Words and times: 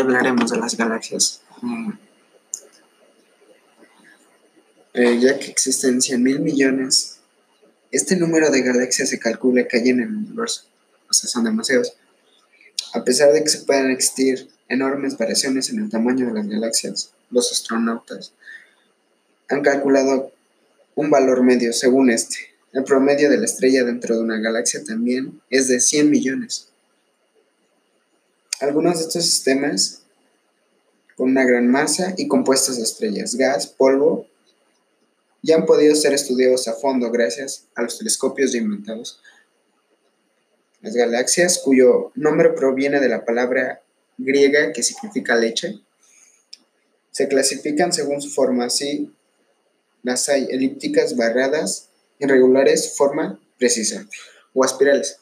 Hablaremos 0.00 0.50
de 0.50 0.58
las 0.58 0.76
galaxias. 0.76 1.40
Mm. 1.62 1.92
Eh, 4.94 5.18
ya 5.20 5.38
que 5.38 5.50
existen 5.50 6.00
100 6.00 6.22
mil 6.22 6.40
millones, 6.40 7.18
este 7.90 8.16
número 8.16 8.50
de 8.50 8.62
galaxias 8.62 9.10
se 9.10 9.18
calcula 9.18 9.68
que 9.68 9.76
hay 9.76 9.90
en 9.90 10.00
el 10.00 10.08
universo, 10.08 10.64
o 11.10 11.12
sea, 11.12 11.28
son 11.28 11.44
demasiados. 11.44 11.94
A 12.94 13.04
pesar 13.04 13.32
de 13.32 13.42
que 13.42 13.50
se 13.50 13.60
puedan 13.60 13.90
existir 13.90 14.48
enormes 14.68 15.18
variaciones 15.18 15.68
en 15.70 15.80
el 15.80 15.90
tamaño 15.90 16.26
de 16.26 16.32
las 16.32 16.48
galaxias, 16.48 17.12
los 17.30 17.52
astronautas 17.52 18.32
han 19.48 19.62
calculado 19.62 20.32
un 20.94 21.10
valor 21.10 21.42
medio 21.42 21.72
según 21.72 22.10
este. 22.10 22.36
El 22.72 22.84
promedio 22.84 23.30
de 23.30 23.38
la 23.38 23.44
estrella 23.44 23.84
dentro 23.84 24.16
de 24.16 24.22
una 24.22 24.38
galaxia 24.38 24.82
también 24.82 25.40
es 25.50 25.68
de 25.68 25.80
100 25.80 26.10
millones. 26.10 26.68
Algunos 28.60 28.98
de 28.98 29.02
estos 29.02 29.24
sistemas 29.24 30.02
con 31.14 31.30
una 31.30 31.44
gran 31.44 31.68
masa 31.68 32.14
y 32.16 32.26
compuestos 32.26 32.76
de 32.76 32.84
estrellas, 32.84 33.34
gas, 33.34 33.66
polvo, 33.66 34.26
ya 35.42 35.56
han 35.56 35.66
podido 35.66 35.94
ser 35.94 36.12
estudiados 36.14 36.66
a 36.66 36.72
fondo 36.74 37.10
gracias 37.10 37.66
a 37.74 37.82
los 37.82 37.98
telescopios 37.98 38.52
ya 38.52 38.58
inventados. 38.58 39.20
Las 40.80 40.94
galaxias, 40.94 41.60
cuyo 41.64 42.12
nombre 42.14 42.50
proviene 42.50 43.00
de 43.00 43.08
la 43.08 43.24
palabra 43.24 43.82
griega 44.18 44.72
que 44.72 44.82
significa 44.82 45.36
leche, 45.36 45.80
se 47.10 47.28
clasifican 47.28 47.92
según 47.92 48.22
su 48.22 48.30
forma, 48.30 48.66
así 48.66 49.12
las 50.02 50.28
hay 50.28 50.46
elípticas, 50.50 51.16
barradas, 51.16 51.88
irregulares, 52.18 52.96
forma 52.96 53.40
precisa, 53.58 54.06
o 54.54 54.64
espirales. 54.64 55.18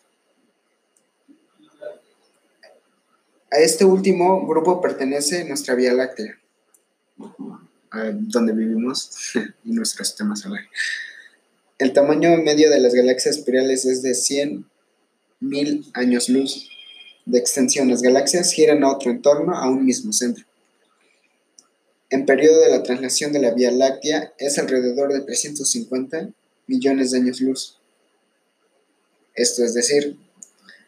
A 3.55 3.59
este 3.59 3.85
último 3.85 4.45
grupo 4.49 4.81
pertenece 4.81 5.45
nuestra 5.45 5.77
Vía 5.77 5.93
Láctea, 5.93 6.37
donde 8.13 8.53
vivimos 8.53 9.13
y 9.65 9.71
nuestro 9.71 10.05
sistema 10.05 10.35
solar. 10.35 10.63
El 11.79 11.93
tamaño 11.93 12.37
medio 12.39 12.69
de 12.69 12.81
las 12.81 12.95
galaxias 12.95 13.37
espirales 13.37 13.85
es 13.85 14.03
de 14.03 14.17
100 14.17 14.67
mil 15.39 15.87
años 15.95 16.29
luz 16.29 16.69
de 17.27 17.39
extensión. 17.39 17.89
Las 17.89 18.03
galaxias 18.03 18.51
giran 18.51 18.83
a 18.83 18.91
otro 18.91 19.13
entorno 19.13 19.57
a 19.57 19.71
un 19.71 19.85
mismo 19.85 20.13
centro. 20.13 20.45
En 22.11 22.27
periodo 22.27 22.61
de 22.61 22.71
la 22.71 22.83
traslación 22.83 23.33
de 23.33 23.39
la 23.39 23.55
Vía 23.55 23.71
Láctea 23.71 24.33
es 24.37 24.59
alrededor 24.59 25.13
de 25.13 25.21
350 25.21 26.31
millones 26.67 27.13
de 27.13 27.19
años 27.19 27.41
luz. 27.41 27.79
Esto 29.37 29.63
es 29.63 29.75
decir, 29.75 30.19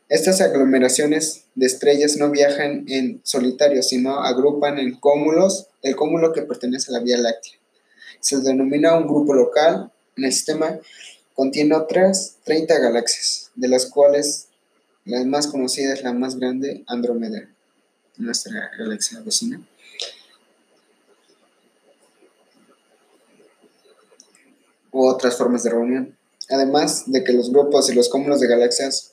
estas 0.09 0.41
aglomeraciones 0.41 1.45
de 1.57 1.67
estrellas 1.67 2.17
no 2.17 2.31
viajan 2.31 2.85
en 2.89 3.21
solitario, 3.25 3.83
sino 3.83 4.21
agrupan 4.21 4.79
en 4.79 4.95
cúmulos 4.95 5.67
el 5.83 5.97
cúmulo 5.97 6.33
que 6.33 6.43
pertenece 6.43 6.91
a 6.91 6.99
la 6.99 7.01
Vía 7.01 7.19
Láctea. 7.19 7.55
Se 8.21 8.39
denomina 8.39 8.97
un 8.97 9.07
grupo 9.07 9.35
local. 9.35 9.91
En 10.17 10.25
el 10.25 10.33
sistema 10.33 10.79
contiene 11.35 11.75
otras 11.75 12.37
30 12.45 12.79
galaxias, 12.79 13.51
de 13.57 13.69
las 13.69 13.87
cuales 13.87 14.49
la 15.05 15.25
más 15.25 15.49
conocida 15.49 15.93
es 15.93 16.03
la 16.03 16.13
más 16.13 16.37
grande, 16.37 16.85
Andrómeda, 16.87 17.49
nuestra 18.17 18.71
galaxia 18.79 19.21
vecina. 19.21 19.61
U 24.93 25.07
otras 25.07 25.37
formas 25.37 25.65
de 25.65 25.71
reunión. 25.71 26.17
Además 26.49 27.05
de 27.07 27.25
que 27.25 27.33
los 27.33 27.51
grupos 27.51 27.91
y 27.91 27.95
los 27.95 28.09
cúmulos 28.09 28.41
de 28.41 28.47
galaxias 28.47 29.13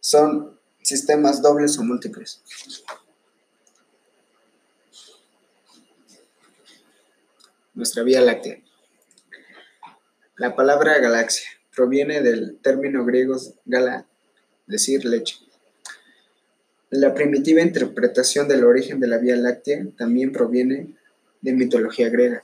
son 0.00 0.58
sistemas 0.82 1.42
dobles 1.42 1.78
o 1.78 1.84
múltiples. 1.84 2.42
Nuestra 7.74 8.02
Vía 8.02 8.20
Láctea. 8.20 8.60
La 10.36 10.56
palabra 10.56 10.98
galaxia 10.98 11.48
proviene 11.74 12.22
del 12.22 12.58
término 12.62 13.04
griego 13.04 13.36
gala, 13.64 14.06
decir 14.66 15.04
leche. 15.04 15.36
La 16.90 17.14
primitiva 17.14 17.62
interpretación 17.62 18.48
del 18.48 18.64
origen 18.64 19.00
de 19.00 19.06
la 19.06 19.18
Vía 19.18 19.36
Láctea 19.36 19.86
también 19.96 20.32
proviene 20.32 20.96
de 21.40 21.52
mitología 21.52 22.08
griega. 22.08 22.42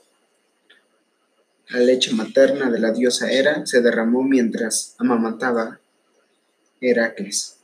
La 1.69 1.81
leche 1.81 2.13
materna 2.13 2.71
de 2.71 2.79
la 2.79 2.93
diosa 2.93 3.31
Hera 3.31 3.67
se 3.67 3.81
derramó 3.81 4.23
mientras 4.23 4.95
amamantaba 4.99 5.81
Heracles, 6.81 7.59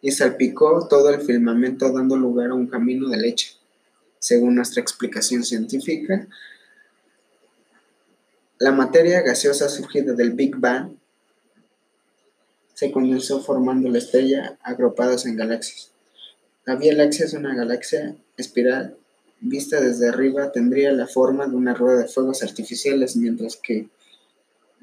y 0.00 0.10
salpicó 0.12 0.86
todo 0.88 1.10
el 1.10 1.20
firmamento 1.20 1.92
dando 1.92 2.16
lugar 2.16 2.50
a 2.50 2.54
un 2.54 2.66
camino 2.66 3.08
de 3.08 3.18
leche. 3.18 3.52
Según 4.18 4.54
nuestra 4.54 4.80
explicación 4.80 5.44
científica, 5.44 6.28
la 8.58 8.72
materia 8.72 9.20
gaseosa 9.22 9.68
surgida 9.68 10.14
del 10.14 10.32
Big 10.32 10.56
Bang 10.56 10.96
se 12.74 12.90
condensó 12.90 13.40
formando 13.40 13.88
la 13.88 13.98
estrella 13.98 14.58
agrupadas 14.62 15.26
en 15.26 15.36
galaxias. 15.36 15.90
La 16.64 16.76
Vía 16.76 16.94
Láctea 16.94 17.26
es 17.26 17.34
una 17.34 17.54
galaxia 17.54 18.16
espiral. 18.36 18.96
Vista 19.40 19.80
desde 19.80 20.08
arriba 20.08 20.50
tendría 20.50 20.92
la 20.92 21.06
forma 21.06 21.46
de 21.46 21.56
una 21.56 21.74
rueda 21.74 22.00
de 22.00 22.08
fuegos 22.08 22.42
artificiales, 22.42 23.16
mientras 23.16 23.56
que 23.56 23.88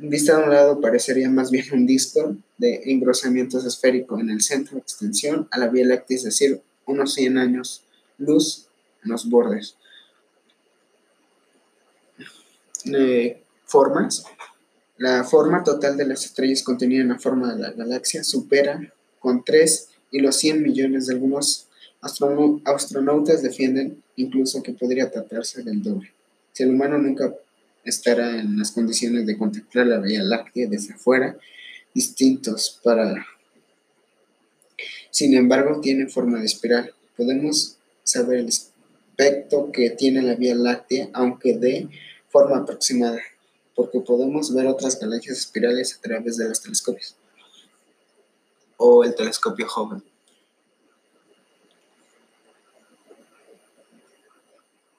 Vista 0.03 0.35
de 0.35 0.43
un 0.43 0.49
lado 0.49 0.81
parecería 0.81 1.29
más 1.29 1.51
bien 1.51 1.65
un 1.73 1.85
disco 1.85 2.35
de 2.57 2.81
engrosamiento 2.85 3.59
esférico 3.59 4.19
en 4.19 4.31
el 4.31 4.41
centro 4.41 4.75
de 4.75 4.81
extensión 4.81 5.47
a 5.51 5.59
la 5.59 5.67
Vía 5.67 5.85
Láctea, 5.85 6.17
es 6.17 6.23
decir, 6.23 6.59
unos 6.87 7.13
100 7.13 7.37
años 7.37 7.83
luz 8.17 8.65
en 9.03 9.11
los 9.11 9.29
bordes. 9.29 9.75
formas. 13.65 14.23
La 14.97 15.23
forma 15.23 15.63
total 15.63 15.97
de 15.97 16.07
las 16.07 16.25
estrellas 16.25 16.63
contenida 16.63 17.01
en 17.01 17.09
la 17.09 17.19
forma 17.19 17.53
de 17.53 17.61
la 17.61 17.71
galaxia 17.71 18.23
supera 18.23 18.91
con 19.19 19.43
3 19.43 19.89
y 20.11 20.19
los 20.19 20.35
100 20.37 20.63
millones 20.63 21.05
de 21.05 21.13
algunos 21.13 21.67
astronautas 22.01 23.43
defienden 23.43 24.01
incluso 24.15 24.63
que 24.63 24.73
podría 24.73 25.11
tratarse 25.11 25.61
del 25.61 25.83
doble. 25.83 26.11
Si 26.53 26.63
el 26.63 26.71
humano 26.71 26.97
nunca 26.97 27.35
estará 27.83 28.39
en 28.39 28.57
las 28.57 28.71
condiciones 28.71 29.25
de 29.25 29.37
contemplar 29.37 29.87
la 29.87 29.99
Vía 29.99 30.23
Láctea 30.23 30.67
desde 30.69 30.93
afuera, 30.93 31.37
distintos 31.93 32.79
para... 32.83 33.25
Sin 35.09 35.35
embargo, 35.35 35.81
tiene 35.81 36.07
forma 36.07 36.39
de 36.39 36.45
espiral. 36.45 36.93
Podemos 37.17 37.77
saber 38.03 38.39
el 38.39 38.47
aspecto 38.47 39.71
que 39.71 39.89
tiene 39.89 40.21
la 40.21 40.35
Vía 40.35 40.55
Láctea, 40.55 41.09
aunque 41.13 41.57
de 41.57 41.89
forma 42.29 42.57
aproximada, 42.57 43.19
porque 43.75 43.99
podemos 43.99 44.53
ver 44.53 44.67
otras 44.67 44.99
galaxias 44.99 45.39
espirales 45.39 45.97
a 45.97 46.01
través 46.01 46.37
de 46.37 46.47
los 46.47 46.61
telescopios. 46.61 47.15
O 48.77 49.03
el 49.03 49.13
telescopio 49.15 49.67
Hubble. 49.67 50.10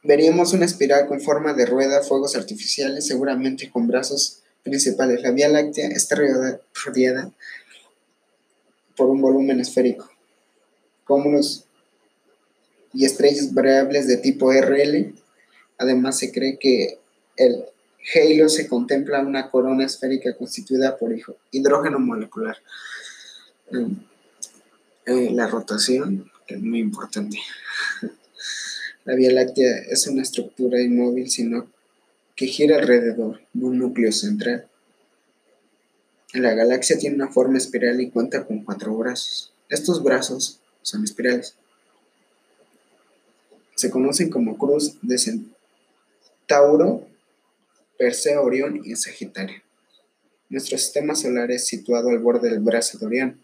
Veríamos 0.04 0.52
una 0.52 0.64
espiral 0.64 1.06
con 1.06 1.20
forma 1.20 1.54
de 1.54 1.66
rueda, 1.66 2.02
fuegos 2.02 2.34
artificiales, 2.34 3.06
seguramente 3.06 3.70
con 3.70 3.86
brazos 3.86 4.42
principales. 4.62 5.22
La 5.22 5.30
Vía 5.30 5.48
Láctea 5.48 5.88
está 5.88 6.16
rodeada 6.16 7.30
por 8.96 9.08
un 9.08 9.20
volumen 9.20 9.60
esférico. 9.60 10.10
Cúmulos 11.06 11.64
y 12.92 13.04
estrellas 13.04 13.54
variables 13.54 14.06
de 14.06 14.16
tipo 14.16 14.52
RL. 14.52 15.14
Además, 15.78 16.18
se 16.18 16.32
cree 16.32 16.58
que 16.58 16.98
el 17.36 17.64
halo 18.14 18.48
se 18.48 18.68
contempla 18.68 19.20
una 19.20 19.50
corona 19.50 19.86
esférica 19.86 20.34
constituida 20.36 20.96
por 20.96 21.14
hidrógeno 21.50 21.98
molecular. 21.98 22.56
Mm, 23.70 23.92
eh, 25.06 25.30
la 25.32 25.46
rotación, 25.46 26.30
es 26.46 26.60
muy 26.60 26.80
importante. 26.80 27.38
La 29.04 29.16
Vía 29.16 29.32
Láctea 29.32 29.78
es 29.90 30.06
una 30.06 30.22
estructura 30.22 30.80
inmóvil, 30.80 31.28
sino 31.28 31.68
que 32.36 32.46
gira 32.46 32.76
alrededor 32.76 33.40
de 33.52 33.64
un 33.64 33.78
núcleo 33.78 34.12
central. 34.12 34.68
La 36.34 36.54
galaxia 36.54 36.96
tiene 36.98 37.16
una 37.16 37.28
forma 37.28 37.58
espiral 37.58 38.00
y 38.00 38.10
cuenta 38.10 38.46
con 38.46 38.64
cuatro 38.64 38.96
brazos. 38.96 39.52
Estos 39.68 40.02
brazos 40.02 40.60
son 40.82 41.02
espirales. 41.02 41.56
Se 43.74 43.90
conocen 43.90 44.30
como 44.30 44.56
cruz 44.56 44.96
de 45.02 45.18
Centauro, 45.18 47.08
Perseo, 47.98 48.42
Orión 48.42 48.82
y 48.84 48.94
Sagitario. 48.94 49.62
Nuestro 50.48 50.78
sistema 50.78 51.16
solar 51.16 51.50
es 51.50 51.66
situado 51.66 52.10
al 52.10 52.18
borde 52.20 52.50
del 52.50 52.60
brazo 52.60 52.98
de 52.98 53.06
Orión. 53.06 53.40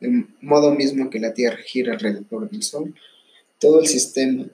De 0.00 0.24
modo 0.40 0.74
mismo 0.74 1.10
que 1.10 1.20
la 1.20 1.34
Tierra 1.34 1.58
gira 1.58 1.92
alrededor 1.92 2.48
del 2.50 2.62
Sol, 2.62 2.94
todo 3.58 3.80
el 3.80 3.86
sistema 3.86 4.46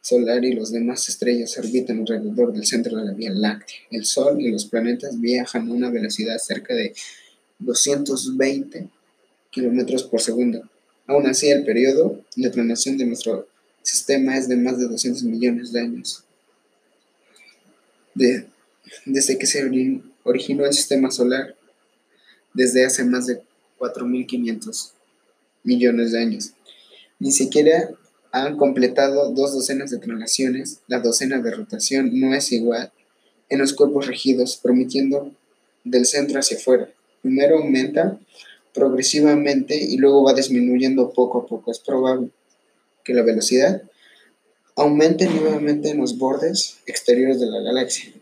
solar 0.00 0.44
y 0.44 0.54
las 0.54 0.72
demás 0.72 1.08
estrellas 1.08 1.56
orbitan 1.58 2.00
alrededor 2.00 2.52
del 2.52 2.66
centro 2.66 2.96
de 2.96 3.04
la 3.04 3.12
Vía 3.12 3.30
Láctea. 3.30 3.78
El 3.90 4.04
Sol 4.04 4.40
y 4.40 4.50
los 4.50 4.64
planetas 4.64 5.20
viajan 5.20 5.68
a 5.68 5.72
una 5.72 5.90
velocidad 5.90 6.38
cerca 6.38 6.74
de 6.74 6.94
220 7.58 8.88
kilómetros 9.50 10.04
por 10.04 10.20
segundo. 10.20 10.68
Aún 11.06 11.26
así, 11.26 11.50
el 11.50 11.64
periodo 11.64 12.24
de 12.36 12.50
planeación 12.50 12.96
de 12.96 13.04
nuestro 13.04 13.48
sistema 13.82 14.36
es 14.36 14.48
de 14.48 14.56
más 14.56 14.78
de 14.78 14.86
200 14.86 15.22
millones 15.24 15.72
de 15.72 15.80
años. 15.80 16.24
desde 19.06 19.38
que 19.38 19.46
se 19.46 19.64
originó 20.24 20.66
el 20.66 20.72
sistema 20.72 21.10
solar, 21.10 21.54
desde 22.52 22.84
hace 22.84 23.04
más 23.04 23.26
de 23.26 23.40
4.500 23.78 24.92
millones 25.62 26.12
de 26.12 26.18
años. 26.18 26.52
Ni 27.18 27.32
siquiera 27.32 27.90
han 28.32 28.56
completado 28.56 29.30
dos 29.32 29.52
docenas 29.52 29.90
de 29.90 29.98
translaciones. 29.98 30.80
La 30.86 31.00
docena 31.00 31.40
de 31.40 31.50
rotación 31.50 32.18
no 32.18 32.34
es 32.34 32.52
igual 32.52 32.92
en 33.48 33.58
los 33.58 33.72
cuerpos 33.72 34.06
regidos, 34.06 34.56
permitiendo 34.56 35.32
del 35.84 36.06
centro 36.06 36.38
hacia 36.38 36.56
afuera. 36.56 36.88
Primero 37.22 37.58
aumenta 37.58 38.18
progresivamente 38.72 39.76
y 39.76 39.96
luego 39.96 40.22
va 40.22 40.34
disminuyendo 40.34 41.10
poco 41.10 41.40
a 41.40 41.46
poco. 41.46 41.70
Es 41.70 41.80
probable 41.80 42.30
que 43.04 43.14
la 43.14 43.22
velocidad 43.22 43.82
aumente 44.76 45.26
nuevamente 45.26 45.90
en 45.90 45.98
los 45.98 46.16
bordes 46.16 46.78
exteriores 46.86 47.40
de 47.40 47.46
la 47.46 47.60
galaxia, 47.60 48.12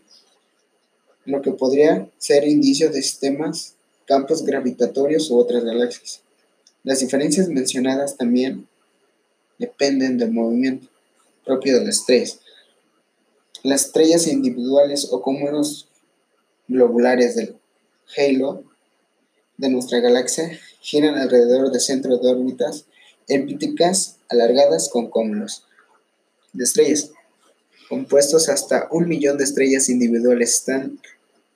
lo 1.25 1.41
que 1.41 1.51
podría 1.51 2.09
ser 2.17 2.47
indicio 2.47 2.89
de 2.89 3.01
sistemas, 3.01 3.75
campos 4.05 4.43
gravitatorios 4.43 5.29
u 5.29 5.37
otras 5.37 5.63
galaxias. 5.63 6.21
Las 6.83 6.99
diferencias 6.99 7.49
mencionadas 7.49 8.17
también 8.17 8.67
dependen 9.59 10.17
del 10.17 10.31
movimiento 10.31 10.87
propio 11.45 11.77
de 11.77 11.85
las 11.85 11.99
estrellas. 11.99 12.39
Las 13.61 13.85
estrellas 13.85 14.25
individuales 14.27 15.09
o 15.11 15.21
cúmulos 15.21 15.87
globulares 16.67 17.35
del 17.35 17.55
halo 18.17 18.63
de 19.57 19.69
nuestra 19.69 19.99
galaxia 19.99 20.57
giran 20.81 21.15
alrededor 21.15 21.71
del 21.71 21.81
centro 21.81 22.17
de 22.17 22.29
órbitas 22.29 22.85
elípticas 23.27 24.17
alargadas 24.29 24.89
con 24.89 25.09
cúmulos 25.09 25.63
de 26.53 26.63
estrellas. 26.63 27.11
Compuestos 27.89 28.49
hasta 28.49 28.87
un 28.91 29.07
millón 29.07 29.37
de 29.37 29.43
estrellas 29.43 29.89
individuales 29.89 30.55
están 30.55 30.99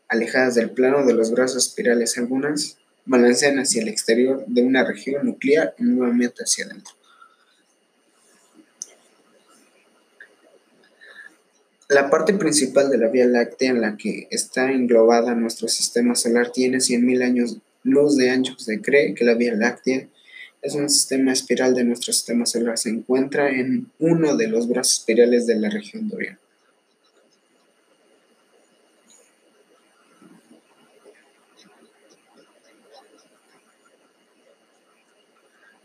alejadas 0.07 0.56
del 0.56 0.71
plano 0.71 1.06
de 1.06 1.13
los 1.13 1.31
brazos 1.31 1.67
espirales. 1.67 2.17
Algunas 2.17 2.77
balancean 3.06 3.57
hacia 3.59 3.81
el 3.81 3.88
exterior 3.88 4.44
de 4.47 4.63
una 4.63 4.83
región 4.83 5.25
nuclear 5.25 5.75
y 5.77 5.83
nuevamente 5.83 6.44
hacia 6.44 6.65
adentro. 6.65 6.94
La 11.94 12.10
parte 12.10 12.34
principal 12.34 12.90
de 12.90 12.98
la 12.98 13.07
Vía 13.07 13.28
Láctea 13.28 13.69
en 13.69 13.80
la 13.80 13.98
que 13.98 14.28
está 14.31 14.72
englobada 14.72 15.36
nuestro 15.36 15.68
sistema 15.68 16.16
solar 16.16 16.51
tiene 16.51 16.78
100.000 16.78 17.24
años 17.24 17.60
luz 17.84 18.18
de 18.18 18.31
ancho. 18.31 18.57
Se 18.57 18.81
cree 18.81 19.13
que 19.13 19.24
la 19.24 19.36
Vía 19.36 19.54
Láctea 19.54 20.07
es 20.63 20.74
un 20.74 20.90
sistema 20.90 21.31
espiral 21.31 21.75
de 21.75 21.84
nuestro 21.84 22.12
sistema 22.12 22.48
solar. 22.48 22.80
Se 22.80 22.90
encuentra 22.90 23.51
en 23.51 23.92
uno 24.00 24.36
de 24.36 24.48
los 24.48 24.68
brazos 24.68 25.00
espirales 25.01 25.45
de 25.45 25.56
la 25.56 25.69
región 25.69 26.10
de. 26.10 26.36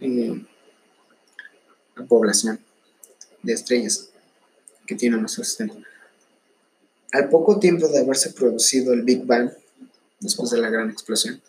Eh, 0.01 0.43
la 1.97 2.07
población 2.07 2.61
de 3.43 3.53
estrellas 3.53 4.09
que 4.87 4.95
tiene 4.95 5.19
nuestro 5.19 5.45
sistema. 5.45 5.75
Al 7.13 7.29
poco 7.29 7.59
tiempo 7.59 7.89
de 7.89 8.01
haberse 8.01 8.31
producido 8.31 8.93
el 8.93 9.03
Big 9.03 9.25
Bang, 9.25 9.51
después 10.21 10.51
de 10.51 10.59
la 10.59 10.69
gran 10.69 10.91
explosión, 10.91 11.41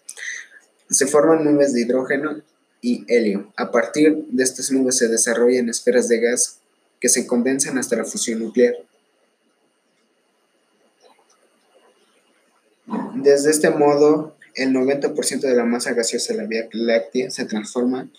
se 0.90 1.06
forman 1.06 1.44
nubes 1.44 1.74
de 1.74 1.82
hidrógeno 1.82 2.42
y 2.82 3.06
helio. 3.08 3.52
A 3.58 3.72
partir 3.72 4.26
de 4.30 4.44
estas 4.44 4.72
nubes 4.72 4.98
se 4.98 5.08
desarrollan 5.08 5.70
esferas 5.70 6.08
de 6.08 6.20
gas 6.20 6.60
que 7.00 7.10
se 7.10 7.28
condensan 7.28 7.78
hasta 7.78 7.96
la 7.96 8.06
fusión 8.06 8.40
nuclear. 8.40 8.76
Desde 13.16 13.52
este 13.52 13.70
modo, 13.70 14.36
el 14.56 14.74
90% 14.74 15.42
de 15.42 15.56
la 15.56 15.66
masa 15.66 15.94
gaseosa 15.94 16.34
de 16.34 16.42
la 16.42 16.48
Vía 16.48 16.68
Láctea 16.72 17.30
se 17.30 17.46
transforma 17.46 18.10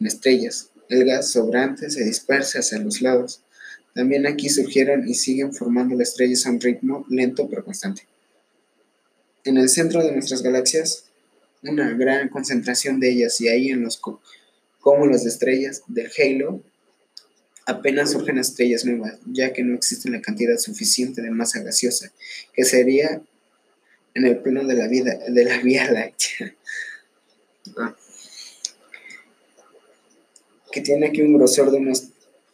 en 0.00 0.06
estrellas. 0.06 0.70
El 0.88 1.04
gas 1.04 1.30
sobrante 1.30 1.90
se 1.90 2.04
dispersa 2.04 2.60
hacia 2.60 2.78
los 2.78 3.00
lados. 3.02 3.40
También 3.96 4.26
aquí 4.26 4.50
surgieron 4.50 5.08
y 5.08 5.14
siguen 5.14 5.54
formando 5.54 5.96
las 5.96 6.10
estrellas 6.10 6.44
a 6.44 6.50
un 6.50 6.60
ritmo 6.60 7.06
lento 7.08 7.48
pero 7.48 7.64
constante. 7.64 8.02
En 9.42 9.56
el 9.56 9.70
centro 9.70 10.04
de 10.04 10.12
nuestras 10.12 10.42
galaxias, 10.42 11.06
una 11.62 11.90
gran 11.94 12.28
concentración 12.28 13.00
de 13.00 13.10
ellas 13.10 13.40
y 13.40 13.48
ahí 13.48 13.70
en 13.70 13.80
los 13.80 13.98
cúmulos 14.80 15.22
de 15.22 15.30
estrellas 15.30 15.82
del 15.86 16.10
halo, 16.18 16.62
apenas 17.64 18.10
surgen 18.10 18.36
estrellas 18.36 18.84
nuevas, 18.84 19.18
ya 19.24 19.54
que 19.54 19.64
no 19.64 19.74
existe 19.74 20.10
la 20.10 20.20
cantidad 20.20 20.58
suficiente 20.58 21.22
de 21.22 21.30
masa 21.30 21.60
gaseosa, 21.62 22.12
que 22.52 22.64
sería 22.64 23.22
en 24.12 24.26
el 24.26 24.36
plano 24.40 24.64
de 24.64 24.74
la 24.74 24.88
vida 24.88 25.18
de 25.26 25.44
la 25.44 25.56
Vía 25.62 25.90
Láctea. 25.90 26.54
Ah. 27.78 27.96
Que 30.70 30.82
tiene 30.82 31.06
aquí 31.06 31.22
un 31.22 31.32
grosor 31.32 31.70
de 31.70 31.78
unos 31.78 32.08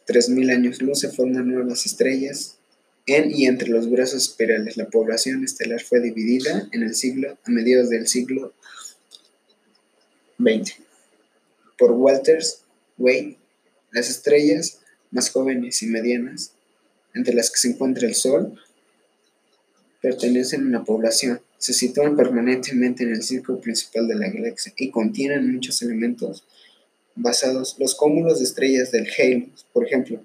3.000 0.07 0.51
años 0.51 0.81
luz 0.81 0.99
se 0.99 1.09
forman 1.09 1.47
nuevas 1.47 1.85
estrellas 1.85 2.57
en 3.05 3.31
y 3.31 3.45
entre 3.45 3.69
los 3.69 3.89
brazos 3.89 4.29
espirales. 4.29 4.77
La 4.77 4.89
población 4.89 5.43
estelar 5.43 5.81
fue 5.81 5.99
dividida 5.99 6.69
en 6.71 6.83
el 6.83 6.95
siglo, 6.95 7.37
a 7.43 7.51
mediados 7.51 7.89
del 7.89 8.07
siglo 8.07 8.53
XX 10.37 10.83
por 11.77 11.91
Walters 11.91 12.61
Wade. 12.97 13.37
Las 13.91 14.09
estrellas 14.09 14.79
más 15.11 15.29
jóvenes 15.29 15.83
y 15.83 15.87
medianas, 15.87 16.51
entre 17.13 17.33
las 17.33 17.51
que 17.51 17.57
se 17.57 17.69
encuentra 17.69 18.07
el 18.07 18.15
Sol, 18.15 18.59
pertenecen 20.01 20.63
a 20.63 20.67
una 20.67 20.83
población. 20.83 21.41
Se 21.57 21.73
sitúan 21.73 22.15
permanentemente 22.15 23.03
en 23.03 23.11
el 23.11 23.23
círculo 23.23 23.59
principal 23.61 24.07
de 24.07 24.15
la 24.15 24.29
galaxia 24.29 24.73
y 24.75 24.89
contienen 24.91 25.53
muchos 25.53 25.81
elementos 25.81 26.43
basados, 27.15 27.75
los 27.79 27.95
cúmulos 27.95 28.39
de 28.39 28.45
estrellas 28.45 28.91
del 28.91 29.07
Halo, 29.17 29.47
por 29.71 29.85
ejemplo, 29.85 30.19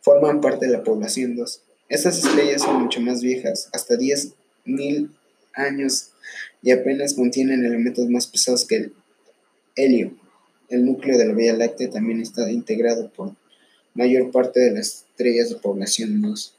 forman 0.00 0.40
parte 0.40 0.66
de 0.66 0.72
la 0.72 0.84
población 0.84 1.36
2. 1.36 1.60
Estas 1.88 2.18
estrellas 2.18 2.62
son 2.62 2.82
mucho 2.82 3.00
más 3.00 3.22
viejas, 3.22 3.68
hasta 3.72 3.94
10.000 3.94 5.10
años, 5.54 6.10
y 6.62 6.70
apenas 6.70 7.14
contienen 7.14 7.64
elementos 7.64 8.08
más 8.08 8.26
pesados 8.26 8.64
que 8.64 8.76
el 8.76 8.92
helio. 9.76 10.16
El 10.68 10.84
núcleo 10.84 11.16
de 11.16 11.26
la 11.26 11.34
Vía 11.34 11.52
Láctea 11.52 11.90
también 11.90 12.20
está 12.20 12.50
integrado 12.50 13.08
por 13.10 13.34
mayor 13.94 14.30
parte 14.32 14.60
de 14.60 14.72
las 14.72 15.04
estrellas 15.10 15.50
de 15.50 15.56
población 15.56 16.20
2. 16.20 16.55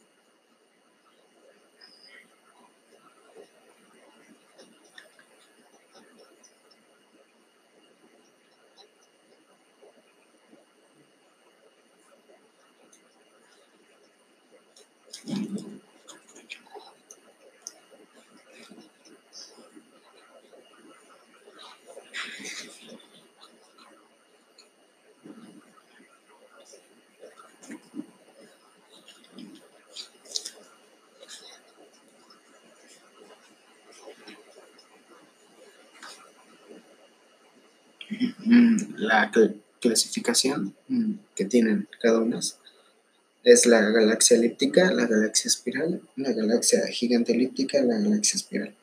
la 38.98 39.32
clasificación 39.82 40.76
que 41.36 41.46
tienen 41.46 41.88
cada 42.02 42.20
una 42.20 42.40
es 43.44 43.66
la 43.66 43.82
galaxia 43.82 44.38
elíptica, 44.38 44.92
la 44.92 45.06
galaxia 45.06 45.48
espiral, 45.48 46.02
la 46.16 46.32
galaxia 46.34 46.86
gigante 46.88 47.34
elíptica, 47.34 47.82
la 47.82 47.98
galaxia 47.98 48.38
espiral. 48.38 48.76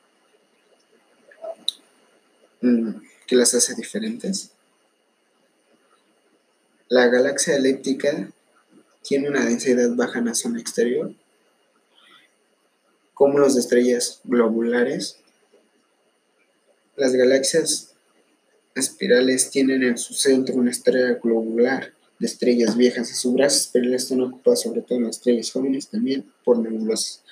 Mm, 2.61 2.93
¿Qué 3.27 3.37
las 3.37 3.55
hace 3.55 3.75
diferentes? 3.75 4.51
La 6.89 7.09
galaxia 7.09 7.57
elíptica 7.57 8.31
tiene 9.03 9.29
una 9.29 9.45
densidad 9.45 9.91
baja 9.95 10.19
en 10.19 10.27
la 10.27 10.35
zona 10.35 10.61
exterior, 10.61 11.15
cúmulos 13.13 13.55
de 13.55 13.61
estrellas 13.61 14.21
globulares. 14.25 15.19
Las 16.97 17.13
galaxias 17.13 17.94
espirales 18.75 19.51
tienen 19.51 19.83
en 19.83 19.99
su 19.99 20.15
centro 20.15 20.55
una 20.57 20.71
estrella 20.71 21.19
globular 21.23 21.93
de 22.19 22.27
estrellas 22.27 22.77
viejas 22.77 23.11
y 23.11 23.15
su 23.15 23.33
brazo 23.33 23.57
espiral 23.57 23.95
están 23.95 24.21
ocupadas 24.21 24.63
sobre 24.63 24.83
todo 24.83 24.99
en 24.99 25.05
las 25.05 25.17
estrellas 25.17 25.51
jóvenes 25.51 25.89
también 25.89 26.25
por 26.45 26.59
nebulosas. 26.59 27.23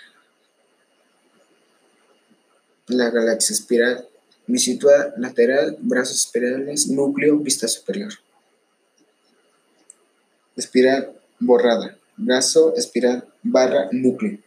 La 2.88 3.10
galaxia 3.10 3.54
espiral 3.54 4.08
Bisitúa 4.46 5.14
lateral, 5.18 5.76
brazos 5.80 6.26
espirales, 6.26 6.88
núcleo, 6.88 7.38
vista 7.38 7.68
superior. 7.68 8.12
Espiral 10.56 11.12
borrada, 11.38 11.96
brazo, 12.16 12.74
espiral, 12.76 13.24
barra, 13.42 13.88
núcleo. 13.92 14.38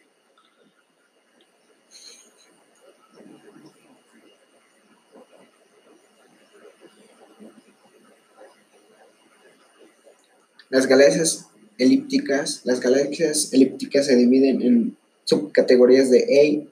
Las 10.69 10.87
galaxias 10.87 11.47
elípticas, 11.77 12.61
las 12.63 12.79
galaxias 12.79 13.53
elípticas 13.53 14.05
se 14.05 14.15
dividen 14.15 14.61
en 14.61 14.97
subcategorías 15.25 16.09
de 16.09 16.19
E, 16.19 16.67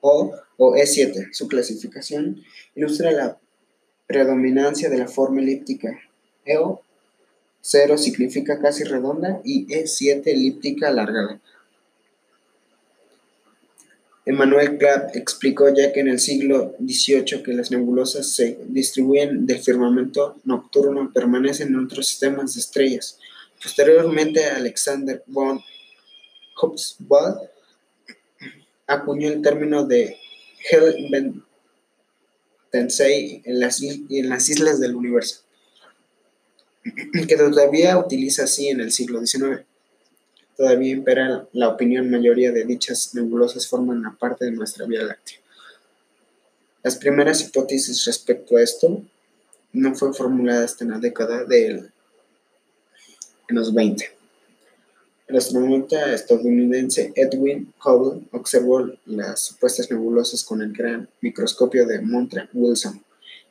O 0.00 0.32
o 0.56 0.74
E7. 0.74 1.32
Su 1.32 1.48
clasificación 1.48 2.42
ilustra 2.74 3.10
la 3.10 3.38
predominancia 4.06 4.90
de 4.90 4.98
la 4.98 5.08
forma 5.08 5.40
elíptica. 5.40 5.98
EO 6.44 6.82
0 7.62 7.96
significa 7.96 8.60
casi 8.60 8.84
redonda 8.84 9.40
y 9.44 9.66
E7 9.66 10.22
elíptica 10.26 10.88
alargada. 10.88 11.40
Emmanuel 14.26 14.78
Clapp 14.78 15.14
explicó 15.16 15.68
ya 15.74 15.92
que 15.92 16.00
en 16.00 16.08
el 16.08 16.18
siglo 16.18 16.74
XVIII 16.78 17.42
que 17.42 17.52
las 17.52 17.70
nebulosas 17.70 18.26
se 18.30 18.58
distribuyen 18.68 19.46
del 19.46 19.60
firmamento 19.60 20.36
nocturno 20.44 21.12
permanecen 21.12 21.68
en 21.68 21.84
otros 21.84 22.06
sistemas 22.06 22.54
de 22.54 22.60
estrellas. 22.60 23.18
Posteriormente, 23.62 24.44
Alexander 24.46 25.22
von 25.26 25.60
Hubsbawd 26.60 27.38
acuñó 28.86 29.28
el 29.28 29.42
término 29.42 29.84
de 29.84 30.16
Tensei 32.70 33.42
en 33.44 33.60
las, 33.60 33.82
en 33.82 34.28
las 34.28 34.48
islas 34.48 34.80
del 34.80 34.94
universo, 34.94 35.42
que 37.28 37.36
todavía 37.36 37.98
utiliza 37.98 38.44
así 38.44 38.68
en 38.68 38.80
el 38.80 38.90
siglo 38.90 39.24
XIX. 39.24 39.64
Todavía 40.56 40.92
impera 40.92 41.48
la 41.52 41.68
opinión 41.68 42.10
mayoría 42.10 42.52
de 42.52 42.64
dichas 42.64 43.14
nebulosas 43.14 43.66
forman 43.66 43.98
una 43.98 44.16
parte 44.16 44.44
de 44.44 44.52
nuestra 44.52 44.86
Vía 44.86 45.02
Láctea. 45.02 45.38
Las 46.82 46.96
primeras 46.96 47.40
hipótesis 47.40 48.04
respecto 48.04 48.56
a 48.56 48.62
esto 48.62 49.02
no 49.72 49.94
fueron 49.94 50.14
formuladas 50.14 50.72
hasta 50.72 50.84
la 50.84 50.98
década 50.98 51.44
de 51.44 51.90
los 53.48 53.74
20. 53.74 54.10
El 55.26 55.36
astronauta 55.36 56.12
estadounidense 56.12 57.12
Edwin 57.16 57.72
Hubble 57.82 58.26
observó 58.32 58.90
las 59.06 59.40
supuestas 59.40 59.90
nebulosas 59.90 60.44
con 60.44 60.60
el 60.60 60.72
gran 60.72 61.08
microscopio 61.22 61.86
de 61.86 62.00
Montra 62.02 62.48
Wilson. 62.52 63.02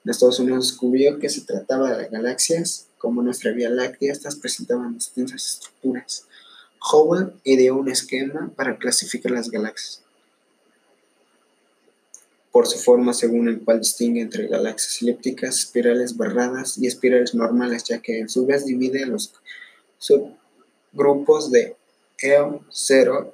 En 0.05 0.11
Estados 0.11 0.39
Unidos 0.39 0.69
descubrió 0.69 1.17
que 1.17 1.29
se 1.29 1.41
trataba 1.41 1.97
de 1.97 2.09
galaxias, 2.09 2.87
como 2.99 3.23
nuestra 3.23 3.51
Vía 3.51 3.69
Láctea, 3.69 4.11
estas 4.11 4.35
presentaban 4.35 4.93
distintas 4.93 5.45
estructuras. 5.45 6.27
Hubble 6.91 7.33
ideó 7.43 7.75
un 7.75 7.89
esquema 7.89 8.51
para 8.55 8.77
clasificar 8.77 9.31
las 9.31 9.49
galaxias. 9.49 10.01
Por 12.51 12.67
su 12.67 12.77
forma 12.77 13.13
según 13.13 13.47
el 13.47 13.61
cual 13.61 13.79
distingue 13.79 14.21
entre 14.21 14.47
galaxias 14.47 15.01
elípticas, 15.01 15.59
espirales 15.59 16.17
barradas 16.17 16.77
y 16.77 16.87
espirales 16.87 17.33
normales, 17.33 17.83
ya 17.85 17.99
que 17.99 18.19
en 18.19 18.29
su 18.29 18.45
vez 18.45 18.65
divide 18.65 19.05
los 19.05 19.33
grupos 20.91 21.51
de 21.51 21.75
EO0 22.21 23.31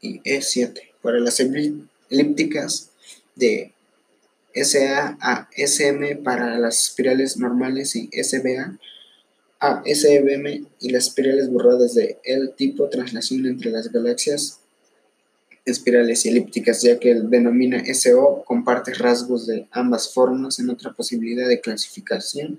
y 0.00 0.20
E7 0.20 0.90
para 1.00 1.18
las 1.18 1.40
elípticas 1.40 2.90
de 3.34 3.72
SA 4.54 5.16
a 5.20 5.48
SM 5.56 6.16
para 6.16 6.58
las 6.58 6.88
espirales 6.88 7.38
normales 7.38 7.96
y 7.96 8.10
SBA 8.12 8.78
a 9.62 9.80
SBM 9.86 10.66
y 10.80 10.90
las 10.90 11.06
espirales 11.06 11.48
borradas 11.48 11.94
de 11.94 12.18
L 12.24 12.48
tipo 12.56 12.88
traslación 12.88 13.46
entre 13.46 13.70
las 13.70 13.92
galaxias 13.92 14.58
espirales 15.64 16.26
y 16.26 16.30
elípticas, 16.30 16.82
ya 16.82 16.98
que 16.98 17.12
el 17.12 17.30
denomina 17.30 17.80
SO 17.94 18.42
comparte 18.44 18.92
rasgos 18.92 19.46
de 19.46 19.68
ambas 19.70 20.12
formas 20.12 20.58
en 20.58 20.68
otra 20.68 20.92
posibilidad 20.92 21.46
de 21.46 21.60
clasificación. 21.60 22.58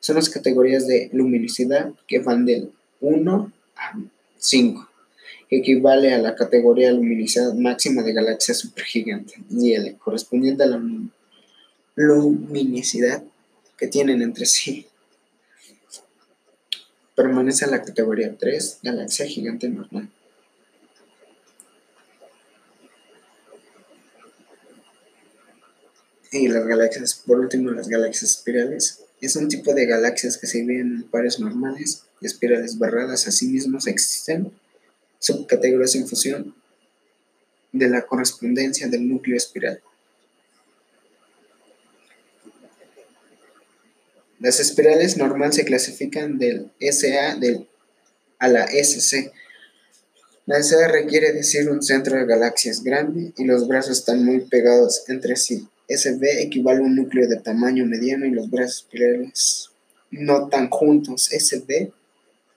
Son 0.00 0.16
las 0.16 0.30
categorías 0.30 0.86
de 0.86 1.10
luminosidad 1.12 1.92
que 2.06 2.20
van 2.20 2.46
del 2.46 2.72
1 3.02 3.52
a 3.76 3.98
5, 4.38 4.88
que 5.50 5.56
equivale 5.58 6.14
a 6.14 6.18
la 6.18 6.34
categoría 6.34 6.92
luminosidad 6.92 7.52
máxima 7.52 8.02
de 8.02 8.14
galaxias 8.14 8.60
supergigantes, 8.60 9.38
y 9.50 9.74
L, 9.74 9.96
correspondiente 9.98 10.62
a 10.62 10.66
la 10.66 10.80
luminosidad 11.94 13.22
que 13.76 13.88
tienen 13.88 14.22
entre 14.22 14.46
sí. 14.46 14.86
Permanece 17.18 17.64
en 17.64 17.72
la 17.72 17.82
categoría 17.82 18.32
3, 18.38 18.78
galaxia 18.80 19.26
gigante 19.26 19.68
normal. 19.68 20.08
Y 26.30 26.46
las 26.46 26.64
galaxias, 26.64 27.20
por 27.26 27.40
último, 27.40 27.72
las 27.72 27.88
galaxias 27.88 28.30
espirales. 28.30 29.00
Es 29.20 29.34
un 29.34 29.48
tipo 29.48 29.74
de 29.74 29.86
galaxias 29.86 30.38
que 30.38 30.46
se 30.46 30.58
dividen 30.58 30.94
en 30.94 31.02
pares 31.10 31.40
normales 31.40 32.04
y 32.20 32.26
espirales 32.26 32.78
barradas. 32.78 33.26
Asimismo, 33.26 33.78
existen 33.84 34.52
subcategorías 35.18 35.96
en 35.96 36.06
función 36.06 36.54
de 37.72 37.88
la 37.88 38.02
correspondencia 38.02 38.86
del 38.86 39.08
núcleo 39.08 39.36
espiral. 39.36 39.80
Las 44.40 44.60
espirales 44.60 45.16
normales 45.16 45.56
se 45.56 45.64
clasifican 45.64 46.38
del 46.38 46.70
SA 46.80 47.36
del, 47.36 47.66
a 48.38 48.48
la 48.48 48.66
SC. 48.66 49.32
La 50.46 50.62
SA 50.62 50.88
requiere 50.88 51.32
decir 51.32 51.68
un 51.68 51.82
centro 51.82 52.16
de 52.16 52.24
galaxias 52.24 52.84
grande 52.84 53.32
y 53.36 53.44
los 53.44 53.66
brazos 53.66 53.98
están 53.98 54.24
muy 54.24 54.40
pegados 54.40 55.02
entre 55.08 55.34
sí. 55.36 55.66
SB 55.88 56.42
equivale 56.42 56.78
a 56.80 56.82
un 56.82 56.94
núcleo 56.94 57.26
de 57.28 57.38
tamaño 57.38 57.84
mediano 57.84 58.26
y 58.26 58.30
los 58.30 58.48
brazos 58.48 58.84
espirales 58.84 59.70
no 60.10 60.48
tan 60.48 60.70
juntos. 60.70 61.28
SB 61.32 61.90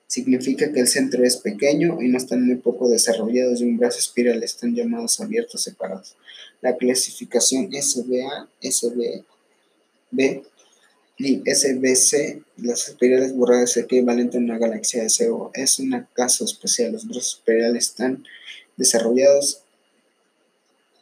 significa 0.06 0.72
que 0.72 0.82
el 0.82 0.88
centro 0.88 1.24
es 1.24 1.38
pequeño 1.38 2.02
y 2.02 2.10
no 2.10 2.18
están 2.18 2.46
muy 2.46 2.58
poco 2.58 2.90
desarrollados 2.90 3.62
y 3.62 3.64
un 3.64 3.78
brazo 3.78 3.98
espiral 3.98 4.44
están 4.44 4.76
llamados 4.76 5.20
abiertos 5.20 5.64
separados. 5.64 6.16
La 6.62 6.78
clasificación 6.78 7.72
SBA, 7.72 8.50
SB 8.62 9.24
y 11.24 11.44
SBC, 11.46 12.42
las 12.58 12.88
espirales 12.88 13.36
borradas 13.36 13.78
equivalente 13.78 14.38
a 14.38 14.42
una 14.42 14.58
galaxia 14.58 15.08
SO, 15.08 15.52
es 15.54 15.80
un 15.80 16.08
caso 16.14 16.46
especial. 16.46 16.94
Los 16.94 17.06
brazos 17.06 17.38
espirales 17.38 17.90
están 17.90 18.24
desarrollados 18.76 19.62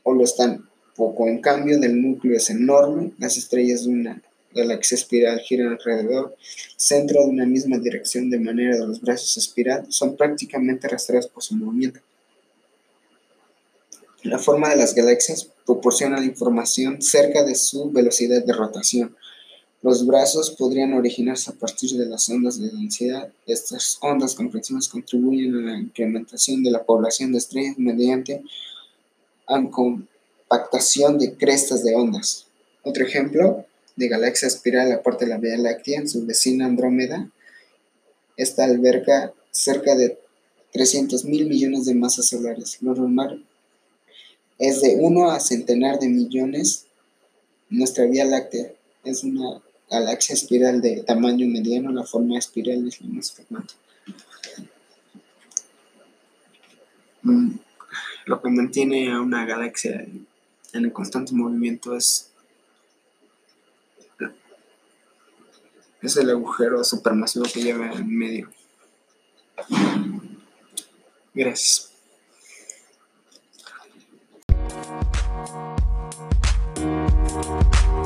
o 0.03 0.13
lo 0.13 0.23
están 0.23 0.67
poco. 0.95 1.27
En 1.27 1.39
cambio, 1.39 1.79
del 1.79 2.01
núcleo 2.01 2.35
es 2.35 2.49
enorme. 2.49 3.11
Las 3.17 3.37
estrellas 3.37 3.85
de 3.85 3.91
una 3.91 4.21
galaxia 4.53 4.95
espiral 4.95 5.39
giran 5.39 5.69
alrededor, 5.69 6.35
centro 6.75 7.21
de 7.21 7.27
una 7.27 7.45
misma 7.45 7.77
dirección, 7.77 8.29
de 8.29 8.39
manera 8.39 8.77
que 8.77 8.85
los 8.85 8.99
brazos 8.99 9.37
espiral 9.37 9.85
son 9.89 10.17
prácticamente 10.17 10.87
arrastrados 10.87 11.27
por 11.27 11.43
su 11.43 11.55
movimiento. 11.55 12.01
La 14.23 14.37
forma 14.37 14.69
de 14.69 14.75
las 14.75 14.93
galaxias 14.93 15.47
proporciona 15.65 16.19
la 16.19 16.25
información 16.25 17.01
cerca 17.01 17.43
de 17.45 17.55
su 17.55 17.89
velocidad 17.89 18.43
de 18.43 18.53
rotación. 18.53 19.15
Los 19.81 20.05
brazos 20.05 20.51
podrían 20.51 20.93
originarse 20.93 21.51
a 21.51 21.53
partir 21.53 21.91
de 21.91 22.05
las 22.05 22.27
ondas 22.29 22.59
de 22.59 22.69
densidad. 22.69 23.31
Estas 23.45 23.97
ondas 24.01 24.35
comprensivas 24.35 24.89
contribuyen 24.89 25.55
a 25.55 25.71
la 25.71 25.79
incrementación 25.79 26.63
de 26.63 26.71
la 26.71 26.83
población 26.83 27.31
de 27.31 27.37
estrellas 27.37 27.77
mediante 27.77 28.43
compactación 29.71 31.17
de 31.17 31.33
crestas 31.35 31.83
de 31.83 31.95
ondas. 31.95 32.45
Otro 32.83 33.05
ejemplo 33.05 33.65
de 33.95 34.07
galaxia 34.09 34.47
espiral 34.47 34.91
aparte 34.91 35.25
de 35.25 35.31
la 35.31 35.37
Vía 35.37 35.57
Láctea, 35.57 36.05
su 36.07 36.25
vecina 36.25 36.65
Andrómeda, 36.65 37.29
esta 38.37 38.65
alberga 38.65 39.33
cerca 39.51 39.95
de 39.95 40.17
300 40.71 41.25
mil 41.25 41.47
millones 41.47 41.85
de 41.85 41.95
masas 41.95 42.27
solares. 42.27 42.81
Lo 42.81 42.93
normal 42.93 43.45
es 44.57 44.81
de 44.81 44.97
1 44.99 45.31
a 45.31 45.39
centenar 45.39 45.99
de 45.99 46.09
millones. 46.09 46.85
Nuestra 47.69 48.05
Vía 48.05 48.25
Láctea 48.25 48.71
es 49.03 49.23
una 49.23 49.61
galaxia 49.89 50.33
espiral 50.33 50.81
de 50.81 51.03
tamaño 51.03 51.47
mediano, 51.47 51.91
la 51.91 52.03
forma 52.03 52.37
espiral 52.37 52.87
es 52.87 53.01
la 53.01 53.07
más 53.09 53.31
frecuente. 53.31 53.73
Mm, 57.23 57.55
lo 58.25 58.41
que 58.41 58.49
mantiene 58.49 59.11
a 59.11 59.19
una 59.19 59.45
galaxia 59.45 60.05
en 60.73 60.85
el 60.85 60.93
constante 60.93 61.33
movimiento 61.33 61.95
es, 61.95 62.31
es 66.01 66.17
el 66.17 66.29
agujero 66.29 66.83
supermasivo 66.83 67.45
que 67.51 67.61
lleva 67.61 67.91
en 67.91 68.17
medio. 68.17 68.49
Gracias. 71.33 71.89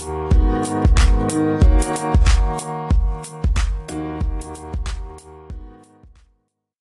Thank. 0.04 0.33
Thank 1.34 2.28
you. 2.28 2.33